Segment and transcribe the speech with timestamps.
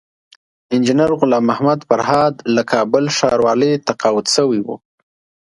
[0.73, 4.75] انجينر غلام محمد فرهاد له کابل ښاروالۍ تقاعد شوی وو